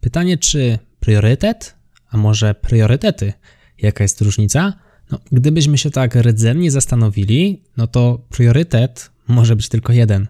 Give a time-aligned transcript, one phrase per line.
[0.00, 1.74] Pytanie, czy priorytet,
[2.10, 3.32] a może priorytety?
[3.78, 4.72] Jaka jest różnica?
[5.10, 10.26] No, gdybyśmy się tak rdzennie zastanowili, no to priorytet może być tylko jeden.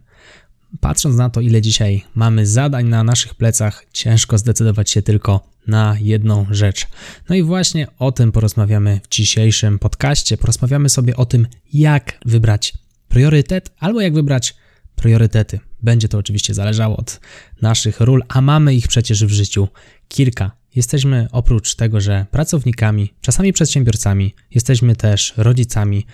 [0.80, 5.96] Patrząc na to, ile dzisiaj mamy zadań na naszych plecach, ciężko zdecydować się tylko na
[6.00, 6.86] jedną rzecz.
[7.28, 10.36] No i właśnie o tym porozmawiamy w dzisiejszym podcaście.
[10.36, 12.74] Porozmawiamy sobie o tym, jak wybrać
[13.08, 14.54] priorytet albo jak wybrać
[14.96, 15.60] priorytety.
[15.82, 17.20] Będzie to oczywiście zależało od
[17.62, 19.68] naszych ról, a mamy ich przecież w życiu
[20.08, 20.50] kilka.
[20.74, 26.06] Jesteśmy oprócz tego, że pracownikami, czasami przedsiębiorcami, jesteśmy też rodzicami,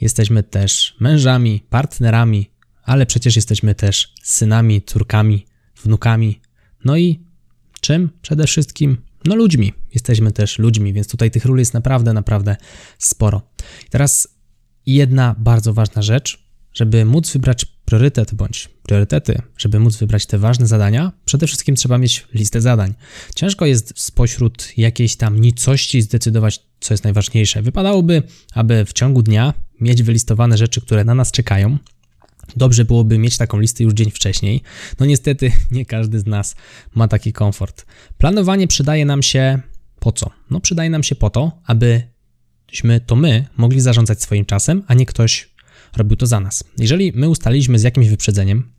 [0.00, 2.50] jesteśmy też mężami, partnerami,
[2.82, 5.46] ale przecież jesteśmy też synami, córkami,
[5.84, 6.40] wnukami.
[6.84, 7.20] No i
[7.80, 8.96] czym przede wszystkim?
[9.24, 9.72] No ludźmi.
[9.94, 12.56] Jesteśmy też ludźmi, więc tutaj tych ról jest naprawdę, naprawdę
[12.98, 13.42] sporo.
[13.90, 14.28] Teraz
[14.86, 20.66] jedna bardzo ważna rzecz, żeby móc wybrać priorytet bądź priorytety, żeby móc wybrać te ważne
[20.66, 22.94] zadania, przede wszystkim trzeba mieć listę zadań.
[23.34, 27.62] Ciężko jest spośród jakiejś tam nicości zdecydować, co jest najważniejsze.
[27.62, 28.22] Wypadałoby,
[28.54, 31.78] aby w ciągu dnia mieć wylistowane rzeczy, które na nas czekają.
[32.56, 34.62] Dobrze byłoby mieć taką listę już dzień wcześniej.
[35.00, 36.56] No niestety nie każdy z nas
[36.94, 37.86] ma taki komfort.
[38.18, 39.60] Planowanie przydaje nam się
[39.98, 40.30] po co?
[40.50, 45.06] No przydaje nam się po to, abyśmy to my mogli zarządzać swoim czasem, a nie
[45.06, 45.49] ktoś
[45.96, 46.64] robił to za nas.
[46.78, 48.72] Jeżeli my ustaliliśmy z jakimś wyprzedzeniem,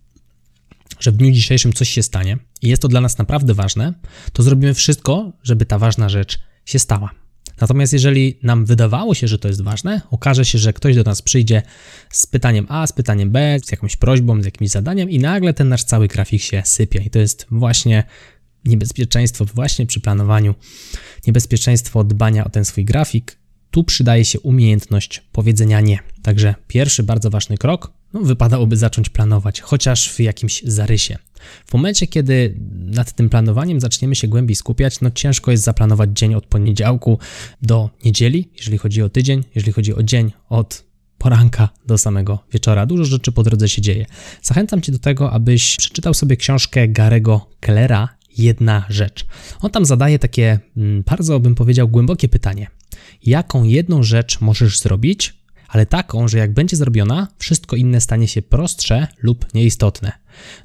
[1.00, 3.94] że w dniu dzisiejszym coś się stanie i jest to dla nas naprawdę ważne,
[4.34, 7.12] to zrobimy wszystko, żeby ta ważna rzecz się stała.
[7.62, 11.22] Natomiast jeżeli nam wydawało się, że to jest ważne, okaże się, że ktoś do nas
[11.22, 11.62] przyjdzie
[12.10, 15.70] z pytaniem A, z pytaniem B, z jakąś prośbą, z jakimś zadaniem i nagle ten
[15.70, 17.04] nasz cały grafik się sypie.
[17.06, 18.04] I to jest właśnie
[18.66, 20.56] niebezpieczeństwo właśnie przy planowaniu,
[21.28, 23.38] niebezpieczeństwo dbania o ten swój grafik,
[23.72, 26.00] tu przydaje się umiejętność powiedzenia nie.
[26.22, 31.18] Także pierwszy bardzo ważny krok, no, wypadałoby zacząć planować, chociaż w jakimś zarysie.
[31.66, 36.36] W momencie, kiedy nad tym planowaniem zaczniemy się głębiej skupiać, no ciężko jest zaplanować dzień
[36.36, 37.20] od poniedziałku
[37.62, 40.84] do niedzieli, jeżeli chodzi o tydzień, jeżeli chodzi o dzień od
[41.18, 42.86] poranka do samego wieczora.
[42.86, 44.06] Dużo rzeczy po drodze się dzieje.
[44.42, 49.26] Zachęcam Cię do tego, abyś przeczytał sobie książkę Garego Kellera Jedna rzecz.
[49.62, 52.68] On tam zadaje takie mm, bardzo, bym powiedział, głębokie pytanie
[53.26, 58.42] jaką jedną rzecz możesz zrobić, ale taką, że jak będzie zrobiona, wszystko inne stanie się
[58.42, 60.12] prostsze lub nieistotne.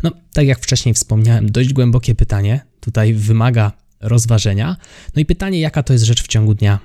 [0.03, 4.77] No, tak jak wcześniej wspomniałem, dość głębokie pytanie, tutaj wymaga rozważenia.
[5.17, 6.79] No i pytanie, jaka to jest rzecz w ciągu dnia?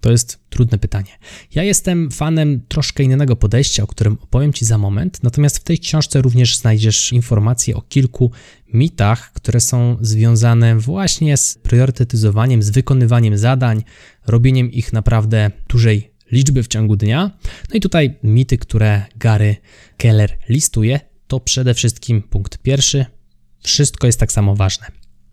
[0.00, 1.18] To jest trudne pytanie.
[1.54, 5.78] Ja jestem fanem troszkę innego podejścia, o którym opowiem Ci za moment, natomiast w tej
[5.78, 8.30] książce również znajdziesz informacje o kilku
[8.72, 13.84] mitach, które są związane właśnie z priorytetyzowaniem, z wykonywaniem zadań,
[14.26, 17.30] robieniem ich naprawdę dużej liczby w ciągu dnia.
[17.70, 19.56] No i tutaj mity, które Gary
[19.96, 23.06] Keller listuje, to przede wszystkim punkt pierwszy:
[23.62, 24.86] wszystko jest tak samo ważne.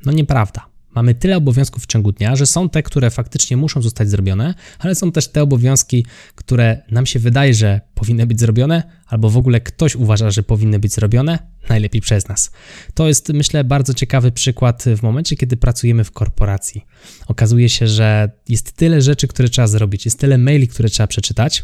[0.05, 0.72] No nieprawda.
[0.95, 4.95] Mamy tyle obowiązków w ciągu dnia, że są te, które faktycznie muszą zostać zrobione, ale
[4.95, 6.05] są też te obowiązki,
[6.35, 10.79] które nam się wydaje, że powinny być zrobione, albo w ogóle ktoś uważa, że powinny
[10.79, 11.39] być zrobione,
[11.69, 12.51] najlepiej przez nas.
[12.93, 16.85] To jest, myślę, bardzo ciekawy przykład w momencie, kiedy pracujemy w korporacji.
[17.27, 21.63] Okazuje się, że jest tyle rzeczy, które trzeba zrobić, jest tyle maili, które trzeba przeczytać.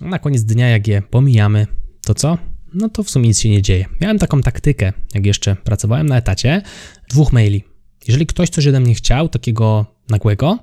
[0.00, 1.66] Na koniec dnia, jak je pomijamy,
[2.04, 2.38] to co?
[2.74, 3.84] No to w sumie nic się nie dzieje.
[4.00, 6.62] Miałem taką taktykę, jak jeszcze pracowałem na etacie,
[7.08, 7.71] dwóch maili
[8.08, 10.58] jeżeli ktoś coś ode mnie chciał, takiego nagłego,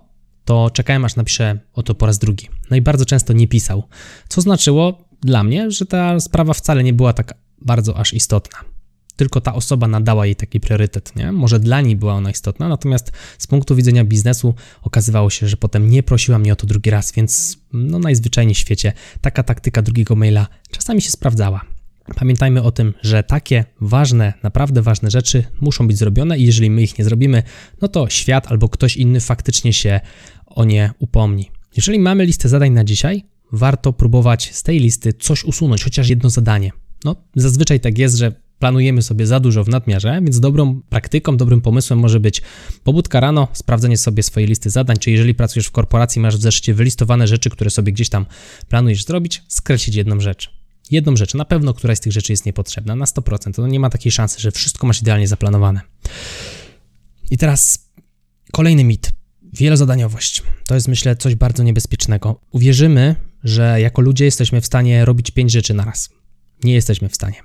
[0.45, 2.47] to czekałem aż napiszę o to po raz drugi.
[2.69, 3.83] No i bardzo często nie pisał,
[4.29, 8.59] co znaczyło dla mnie, że ta sprawa wcale nie była tak bardzo aż istotna.
[9.15, 11.31] Tylko ta osoba nadała jej taki priorytet, nie?
[11.31, 15.89] Może dla niej była ona istotna, natomiast z punktu widzenia biznesu okazywało się, że potem
[15.89, 20.15] nie prosiła mnie o to drugi raz, więc no najzwyczajniej w świecie taka taktyka drugiego
[20.15, 21.61] maila czasami się sprawdzała.
[22.15, 26.81] Pamiętajmy o tym, że takie ważne, naprawdę ważne rzeczy muszą być zrobione i jeżeli my
[26.81, 27.43] ich nie zrobimy,
[27.81, 29.99] no to świat albo ktoś inny faktycznie się
[30.45, 31.51] o nie upomni.
[31.75, 36.29] Jeżeli mamy listę zadań na dzisiaj, warto próbować z tej listy coś usunąć, chociaż jedno
[36.29, 36.71] zadanie.
[37.05, 41.61] No, zazwyczaj tak jest, że planujemy sobie za dużo w nadmiarze, więc dobrą praktyką, dobrym
[41.61, 42.41] pomysłem może być
[42.83, 46.73] pobudka rano, sprawdzenie sobie swojej listy zadań, czy jeżeli pracujesz w korporacji, masz w zeszycie
[46.73, 48.25] wylistowane rzeczy, które sobie gdzieś tam
[48.69, 50.58] planujesz zrobić, skreślić jedną rzecz
[50.91, 53.53] jedną rzecz, na pewno któraś z tych rzeczy jest niepotrzebna, na 100%.
[53.53, 55.81] To nie ma takiej szansy, że wszystko masz idealnie zaplanowane.
[57.31, 57.89] I teraz
[58.51, 59.11] kolejny mit.
[59.53, 60.43] Wielozadaniowość.
[60.67, 62.41] To jest, myślę, coś bardzo niebezpiecznego.
[62.51, 66.09] Uwierzymy, że jako ludzie jesteśmy w stanie robić pięć rzeczy na raz.
[66.63, 67.37] Nie jesteśmy w stanie.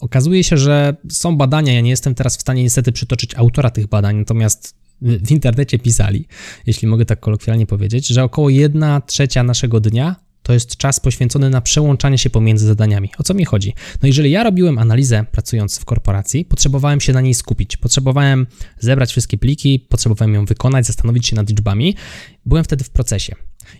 [0.00, 3.86] Okazuje się, że są badania, ja nie jestem teraz w stanie niestety przytoczyć autora tych
[3.86, 6.26] badań, natomiast w internecie pisali,
[6.66, 10.16] jeśli mogę tak kolokwialnie powiedzieć, że około 1 trzecia naszego dnia
[10.48, 13.10] to jest czas poświęcony na przełączanie się pomiędzy zadaniami.
[13.18, 13.74] O co mi chodzi?
[14.02, 17.76] No jeżeli ja robiłem analizę pracując w korporacji, potrzebowałem się na niej skupić.
[17.76, 18.46] Potrzebowałem
[18.78, 21.96] zebrać wszystkie pliki, potrzebowałem ją wykonać, zastanowić się nad liczbami.
[22.46, 23.34] Byłem wtedy w procesie.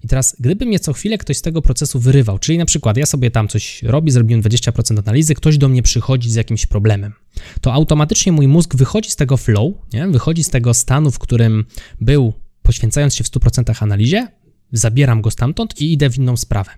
[0.05, 3.07] I teraz, gdyby mnie co chwilę ktoś z tego procesu wyrywał, czyli na przykład ja
[3.07, 7.13] sobie tam coś robię, zrobiłem 20% analizy, ktoś do mnie przychodzi z jakimś problemem,
[7.61, 10.09] to automatycznie mój mózg wychodzi z tego flow, nie?
[10.09, 11.65] wychodzi z tego stanu, w którym
[12.01, 12.33] był
[12.63, 14.29] poświęcając się w 100% analizie,
[14.73, 16.71] zabieram go stamtąd i idę w inną sprawę.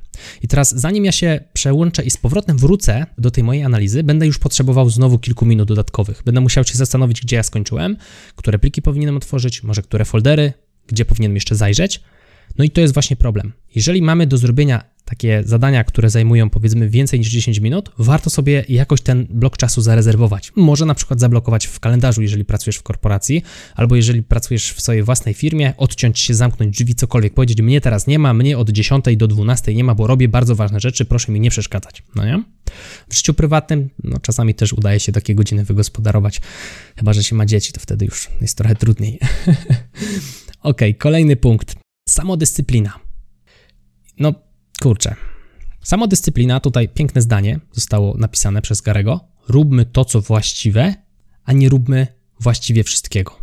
[0.43, 4.27] I teraz, zanim ja się przełączę i z powrotem wrócę do tej mojej analizy, będę
[4.27, 6.23] już potrzebował znowu kilku minut dodatkowych.
[6.25, 7.97] Będę musiał się zastanowić, gdzie ja skończyłem,
[8.37, 10.53] które pliki powinienem otworzyć, może które foldery,
[10.87, 12.01] gdzie powinienem jeszcze zajrzeć.
[12.59, 13.53] No i to jest właśnie problem.
[13.75, 18.65] Jeżeli mamy do zrobienia takie zadania, które zajmują powiedzmy więcej niż 10 minut, warto sobie
[18.69, 20.53] jakoś ten blok czasu zarezerwować.
[20.57, 23.43] Może na przykład zablokować w kalendarzu, jeżeli pracujesz w korporacji,
[23.75, 28.07] albo jeżeli pracujesz w swojej własnej firmie, odciąć się, zamknąć drzwi, cokolwiek, powiedzieć, mnie teraz
[28.07, 31.33] nie ma, mnie od 10 do 12 nie ma, bo robię bardzo ważne rzeczy, proszę
[31.33, 32.43] mi nie przeszkadzać, no nie?
[33.09, 36.41] W życiu prywatnym, no czasami też udaje się takie godziny wygospodarować,
[36.97, 39.19] chyba, że się ma dzieci, to wtedy już jest trochę trudniej.
[40.63, 41.75] ok, kolejny punkt.
[42.09, 43.01] Samodyscyplina.
[44.19, 44.50] No,
[44.81, 45.15] kurczę.
[45.83, 49.21] Samodyscyplina, tutaj piękne zdanie zostało napisane przez Garego.
[49.49, 50.95] Róbmy to, co właściwe,
[51.45, 52.07] a nie róbmy
[52.41, 53.39] właściwie wszystkiego.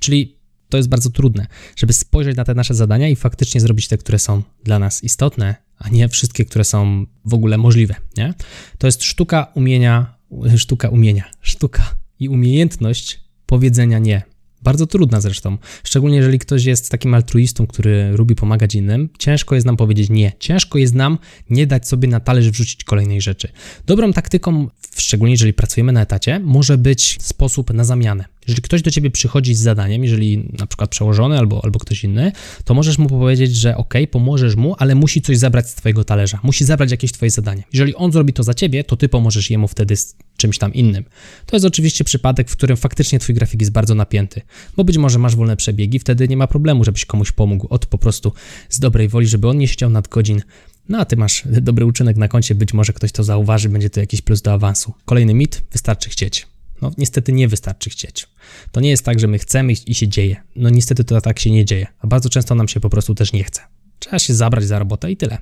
[0.00, 0.36] Czyli
[0.68, 4.18] to jest bardzo trudne, żeby spojrzeć na te nasze zadania i faktycznie zrobić te, które
[4.18, 8.34] są dla nas istotne, a nie wszystkie, które są w ogóle możliwe, nie?
[8.78, 10.14] To jest sztuka umienia,
[10.56, 14.22] sztuka umienia, sztuka i umiejętność powiedzenia nie.
[14.64, 19.08] Bardzo trudna zresztą, szczególnie jeżeli ktoś jest takim altruistą, który lubi pomagać innym.
[19.18, 20.32] Ciężko jest nam powiedzieć nie.
[20.38, 21.18] Ciężko jest nam
[21.50, 23.48] nie dać sobie na talerz wrzucić kolejnej rzeczy.
[23.86, 28.24] Dobrą taktyką, szczególnie jeżeli pracujemy na etacie, może być sposób na zamianę.
[28.48, 32.32] Jeżeli ktoś do ciebie przychodzi z zadaniem, jeżeli na przykład przełożony albo, albo ktoś inny,
[32.64, 36.40] to możesz mu powiedzieć, że ok, pomożesz mu, ale musi coś zabrać z twojego talerza,
[36.42, 37.62] musi zabrać jakieś twoje zadanie.
[37.72, 41.04] Jeżeli on zrobi to za ciebie, to ty pomożesz jemu wtedy z czymś tam innym.
[41.46, 44.40] To jest oczywiście przypadek, w którym faktycznie twój grafik jest bardzo napięty,
[44.76, 47.98] bo być może masz wolne przebiegi, wtedy nie ma problemu, żebyś komuś pomógł od po
[47.98, 48.32] prostu
[48.68, 50.42] z dobrej woli, żeby on nie siedział nad godzin,
[50.88, 54.00] no a ty masz dobry uczynek na koncie, być może ktoś to zauważy, będzie to
[54.00, 54.92] jakiś plus do awansu.
[55.04, 56.53] Kolejny mit, wystarczy chcieć.
[56.84, 58.26] No niestety nie wystarczy chcieć.
[58.72, 60.36] To nie jest tak, że my chcemy i się dzieje.
[60.56, 63.32] No niestety to tak się nie dzieje, a bardzo często nam się po prostu też
[63.32, 63.60] nie chce.
[63.98, 65.38] Trzeba się zabrać za robotę i tyle.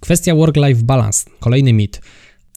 [0.00, 2.00] Kwestia work-life balance, kolejny mit.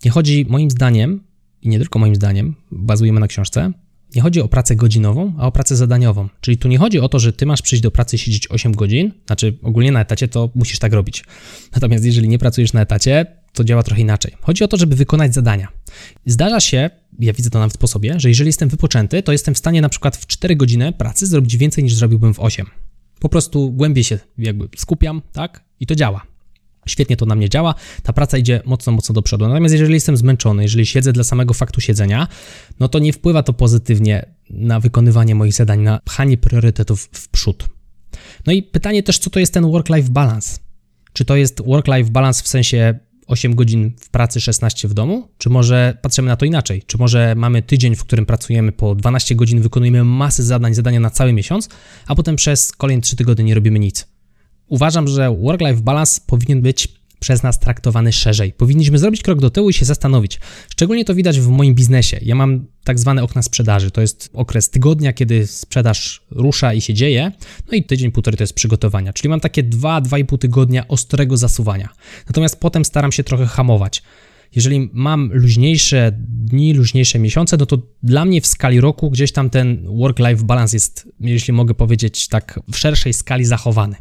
[0.06, 1.24] Nie chodzi moim zdaniem,
[1.62, 3.72] i nie tylko moim zdaniem, bazujemy na książce,
[4.16, 6.30] nie chodzi o pracę godzinową, a o pracę zadaniową.
[6.42, 8.72] Czyli tu nie chodzi o to, że ty masz przyjść do pracy i siedzieć 8
[8.72, 11.24] godzin, znaczy ogólnie na etacie to musisz tak robić.
[11.74, 14.36] Natomiast jeżeli nie pracujesz na etacie, to działa trochę inaczej.
[14.42, 15.68] Chodzi o to, żeby wykonać zadania.
[16.26, 19.58] Zdarza się, ja widzę to nawet po sobie, że jeżeli jestem wypoczęty, to jestem w
[19.58, 22.66] stanie na przykład w 4 godziny pracy zrobić więcej niż zrobiłbym w 8.
[23.20, 25.64] Po prostu głębiej się jakby skupiam, tak?
[25.80, 26.22] I to działa.
[26.88, 29.48] Świetnie to na mnie działa, ta praca idzie mocno, mocno do przodu.
[29.48, 32.28] Natomiast jeżeli jestem zmęczony, jeżeli siedzę dla samego faktu siedzenia,
[32.80, 37.70] no to nie wpływa to pozytywnie na wykonywanie moich zadań, na pchanie priorytetów w przód.
[38.46, 40.60] No i pytanie też, co to jest ten work-life balance?
[41.14, 45.28] Czy to jest work-life balance w sensie 8 godzin w pracy, 16 w domu?
[45.38, 46.84] Czy może patrzymy na to inaczej?
[46.88, 51.10] Czy może mamy tydzień, w którym pracujemy po 12 godzin, wykonujemy masę zadań, zadania na
[51.10, 51.70] cały miesiąc,
[52.08, 54.08] a potem przez kolejne 3 tygodnie nie robimy nic?
[54.68, 58.54] Uważam, że work-life balance powinien być przez nas traktowany szerzej.
[58.54, 60.40] Powinniśmy zrobić krok do tyłu i się zastanowić.
[60.72, 62.20] Szczególnie to widać w moim biznesie.
[62.22, 63.92] Ja mam tak zwane okna sprzedaży.
[63.92, 67.32] To jest okres tygodnia, kiedy sprzedaż rusza i się dzieje.
[67.72, 69.14] No i tydzień, półtorej to jest przygotowania.
[69.14, 71.90] Czyli mam takie 2-2,5 tygodnia ostrego zasuwania.
[72.28, 74.04] Natomiast potem staram się trochę hamować.
[74.56, 79.50] Jeżeli mam luźniejsze dni, luźniejsze miesiące, no to dla mnie w skali roku gdzieś tam
[79.50, 83.96] ten work-life balance jest, jeśli mogę powiedzieć tak, w szerszej skali zachowany.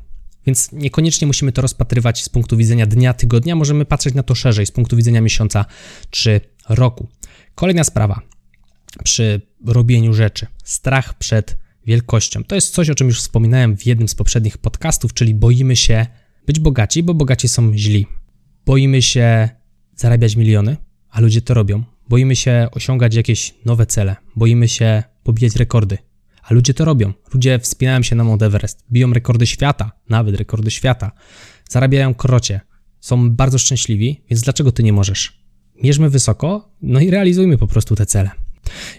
[0.48, 4.66] Więc niekoniecznie musimy to rozpatrywać z punktu widzenia dnia, tygodnia, możemy patrzeć na to szerzej,
[4.66, 5.64] z punktu widzenia miesiąca
[6.10, 7.08] czy roku.
[7.54, 8.20] Kolejna sprawa
[9.04, 10.46] przy robieniu rzeczy.
[10.64, 12.44] Strach przed wielkością.
[12.44, 16.06] To jest coś, o czym już wspominałem w jednym z poprzednich podcastów, czyli boimy się
[16.46, 18.06] być bogaci, bo bogaci są źli.
[18.66, 19.48] Boimy się
[19.96, 20.76] zarabiać miliony,
[21.10, 21.82] a ludzie to robią.
[22.08, 24.16] Boimy się osiągać jakieś nowe cele.
[24.36, 25.98] Boimy się pobijać rekordy.
[26.48, 27.12] A ludzie to robią.
[27.34, 31.12] Ludzie wspinają się na Mount Everest, biją rekordy świata, nawet rekordy świata,
[31.70, 32.60] zarabiają krocie,
[33.00, 35.42] są bardzo szczęśliwi, więc dlaczego ty nie możesz?
[35.82, 38.30] Mierzmy wysoko, no i realizujmy po prostu te cele.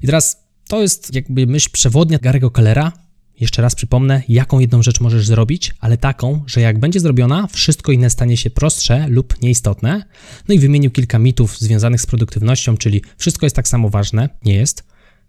[0.02, 2.92] I teraz To jest jakby myśl przewodnia Garego Kellera.
[3.40, 7.92] Jeszcze raz przypomnę, jaką jedną rzecz możesz zrobić, ale taką, że jak będzie zrobiona, wszystko
[7.92, 10.04] inne stanie się prostsze lub nieistotne.
[10.48, 14.54] No i wymienił kilka mitów związanych z produktywnością, czyli wszystko jest tak samo ważne, nie
[14.54, 14.84] jest.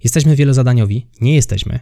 [0.05, 1.81] Jesteśmy wielozadaniowi, nie jesteśmy.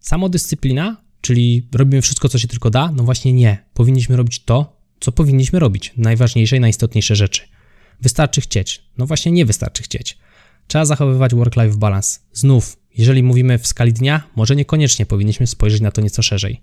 [0.00, 3.64] Samodyscyplina, czyli robimy wszystko, co się tylko da, no właśnie nie.
[3.74, 7.42] Powinniśmy robić to, co powinniśmy robić, najważniejsze i najistotniejsze rzeczy.
[8.00, 8.82] Wystarczy chcieć.
[8.98, 10.18] No właśnie nie wystarczy chcieć.
[10.66, 12.18] Trzeba zachowywać work-life balance.
[12.32, 16.62] Znów, jeżeli mówimy w skali dnia, może niekoniecznie powinniśmy spojrzeć na to nieco szerzej.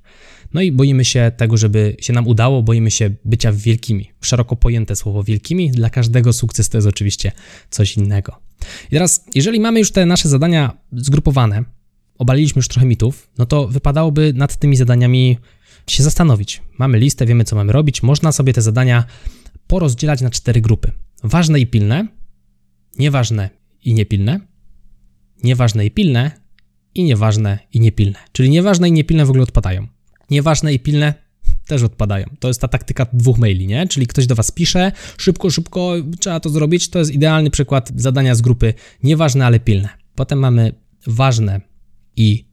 [0.53, 4.11] No i boimy się tego, żeby się nam udało, boimy się bycia wielkimi.
[4.21, 7.31] Szeroko pojęte słowo wielkimi, dla każdego sukces to jest oczywiście
[7.69, 8.39] coś innego.
[8.87, 11.63] I teraz, jeżeli mamy już te nasze zadania zgrupowane,
[12.17, 15.37] obaliliśmy już trochę mitów, no to wypadałoby nad tymi zadaniami
[15.87, 16.61] się zastanowić.
[16.77, 19.05] Mamy listę, wiemy co mamy robić, można sobie te zadania
[19.67, 20.91] porozdzielać na cztery grupy.
[21.23, 22.07] Ważne i pilne,
[22.99, 23.49] nieważne
[23.83, 24.39] i niepilne,
[25.43, 26.31] nieważne i pilne
[26.95, 28.19] i nieważne i niepilne.
[28.31, 29.87] Czyli nieważne i niepilne w ogóle odpadają.
[30.29, 31.13] Nieważne i pilne
[31.67, 32.25] też odpadają.
[32.39, 33.87] To jest ta taktyka dwóch maili, nie?
[33.87, 36.89] Czyli ktoś do Was pisze, szybko, szybko, trzeba to zrobić.
[36.89, 39.89] To jest idealny przykład zadania z grupy nieważne, ale pilne.
[40.15, 40.73] Potem mamy
[41.07, 41.61] ważne
[42.17, 42.45] i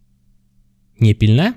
[1.00, 1.52] niepilne,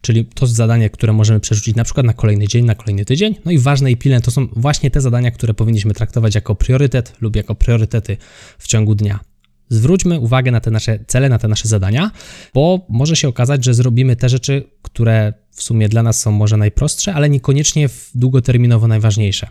[0.00, 3.34] czyli to zadanie, które możemy przerzucić na przykład na kolejny dzień, na kolejny tydzień.
[3.44, 7.16] No i ważne i pilne to są właśnie te zadania, które powinniśmy traktować jako priorytet
[7.20, 8.16] lub jako priorytety
[8.58, 9.20] w ciągu dnia.
[9.68, 12.10] Zwróćmy uwagę na te nasze cele, na te nasze zadania,
[12.54, 16.56] bo może się okazać, że zrobimy te rzeczy, które w sumie dla nas są może
[16.56, 19.48] najprostsze, ale niekoniecznie długoterminowo najważniejsze.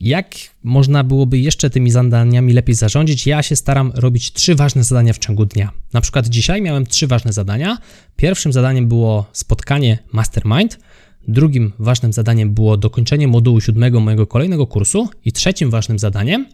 [0.00, 3.26] Jak można byłoby jeszcze tymi zadaniami lepiej zarządzić?
[3.26, 5.72] Ja się staram robić trzy ważne zadania w ciągu dnia.
[5.92, 7.78] Na przykład dzisiaj miałem trzy ważne zadania.
[8.16, 10.78] Pierwszym zadaniem było spotkanie Mastermind.
[11.28, 15.08] Drugim ważnym zadaniem było dokończenie modułu siódmego mojego kolejnego kursu.
[15.24, 16.46] I trzecim ważnym zadaniem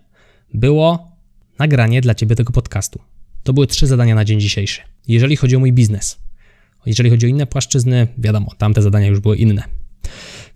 [0.55, 1.17] było
[1.59, 3.01] nagranie dla Ciebie tego podcastu.
[3.43, 4.81] To były trzy zadania na dzień dzisiejszy.
[5.09, 6.19] Jeżeli chodzi o mój biznes.
[6.87, 9.63] Jeżeli chodzi o inne płaszczyzny, wiadomo, tamte zadania już były inne.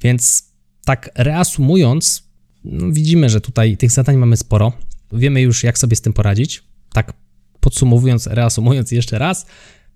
[0.02, 0.52] Więc
[0.84, 2.23] tak reasumując,
[2.64, 4.72] no widzimy, że tutaj tych zadań mamy sporo.
[5.12, 6.62] Wiemy już, jak sobie z tym poradzić.
[6.92, 7.12] Tak
[7.60, 9.46] podsumowując, reasumując jeszcze raz.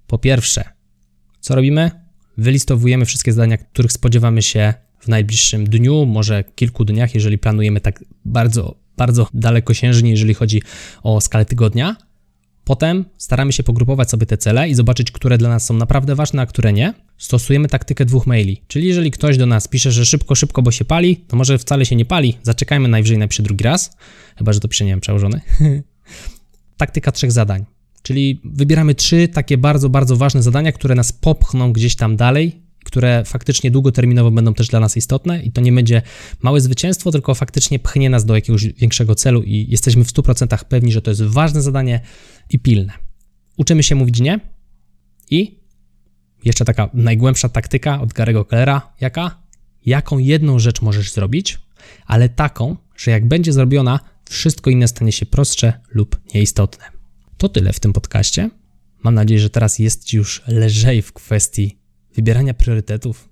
[0.07, 0.65] Po pierwsze,
[1.41, 1.91] co robimy?
[2.39, 8.05] Wylistowujemy wszystkie zadania, których spodziewamy się w najbliższym dniu, może kilku dniach, jeżeli planujemy tak
[8.25, 10.63] bardzo, bardzo dalekosiężnie, jeżeli chodzi
[11.03, 11.97] o skalę tygodnia.
[12.69, 16.43] Potem staramy się pogrupować sobie te cele i zobaczyć, które dla nas są naprawdę ważne,
[16.43, 16.95] a które nie.
[17.19, 20.85] Stosujemy taktykę dwóch maili, czyli jeżeli ktoś do nas pisze, że szybko, szybko, bo się
[20.85, 23.97] pali, to może wcale się nie pali, zaczekajmy najwyżej napisze drugi raz,
[24.37, 25.41] chyba, że to pisze, nie wiem, przełożony.
[26.77, 27.65] Taktyka trzech zadań,
[28.03, 33.25] czyli wybieramy trzy takie bardzo, bardzo ważne zadania, które nas popchną gdzieś tam dalej które
[33.25, 36.03] faktycznie długoterminowo będą też dla nas istotne i to nie będzie
[36.43, 40.93] małe zwycięstwo, tylko faktycznie pchnie nas do jakiegoś większego celu i jesteśmy w 100% pewni,
[40.93, 42.01] że to jest ważne zadanie
[42.51, 42.93] i pilne.
[43.57, 44.41] Uczymy się mówić nie
[45.31, 45.61] i
[46.45, 49.43] jeszcze taka najgłębsza taktyka od Garego Kellera, jaka?
[49.87, 51.59] Jaką jedną rzecz możesz zrobić,
[52.07, 56.85] ale taką, że jak będzie zrobiona, wszystko inne stanie się prostsze lub nieistotne.
[57.37, 58.51] To tyle w tym podcaście.
[59.03, 61.79] Mam nadzieję, że teraz jest Ci już lżej w kwestii
[62.15, 63.29] wybierania priorytetów.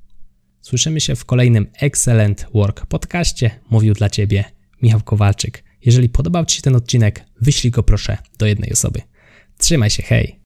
[0.60, 3.50] Słyszymy się w kolejnym Excellent Work podcaście.
[3.70, 4.44] Mówił dla Ciebie
[4.82, 5.64] Michał Kowalczyk.
[5.84, 9.02] Jeżeli podobał Ci się ten odcinek, wyślij go proszę do jednej osoby.
[9.58, 10.45] Trzymaj się, hej!